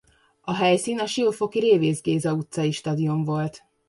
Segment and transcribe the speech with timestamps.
[0.41, 3.61] A helyszín a siófoki Révész Géza utcai stadion volt.